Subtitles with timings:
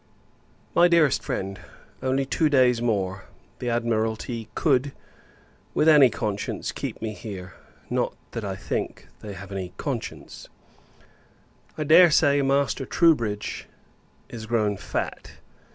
[0.73, 1.59] MY DEAREST FRIEND,
[2.01, 3.25] Only two days more,
[3.59, 4.93] the Admiralty could,
[5.75, 7.53] with any conscience, keep me here;
[7.87, 10.49] not that I think, they have had any conscience.
[11.77, 13.65] I dare say, Master Troubridge
[14.27, 15.33] is grown fat.